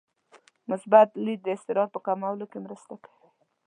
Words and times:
مثبت 0.71 1.09
لید 1.25 1.39
د 1.43 1.47
اضطراب 1.55 1.89
په 1.93 1.99
کمولو 2.05 2.45
کې 2.51 2.59
مرسته 2.65 2.93
کوي. 3.03 3.27